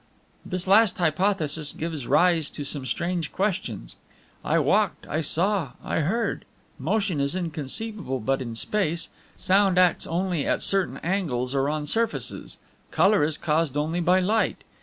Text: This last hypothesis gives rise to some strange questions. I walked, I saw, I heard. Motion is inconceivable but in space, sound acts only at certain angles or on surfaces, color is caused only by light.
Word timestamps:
This 0.43 0.65
last 0.65 0.97
hypothesis 0.97 1.73
gives 1.73 2.07
rise 2.07 2.49
to 2.49 2.63
some 2.63 2.87
strange 2.87 3.31
questions. 3.31 3.97
I 4.43 4.57
walked, 4.57 5.05
I 5.05 5.21
saw, 5.21 5.73
I 5.83 5.99
heard. 5.99 6.43
Motion 6.79 7.21
is 7.21 7.35
inconceivable 7.35 8.19
but 8.19 8.41
in 8.41 8.55
space, 8.55 9.09
sound 9.37 9.77
acts 9.77 10.07
only 10.07 10.43
at 10.47 10.63
certain 10.63 10.97
angles 11.03 11.53
or 11.53 11.69
on 11.69 11.85
surfaces, 11.85 12.57
color 12.89 13.23
is 13.23 13.37
caused 13.37 13.77
only 13.77 13.99
by 13.99 14.19
light. 14.19 14.63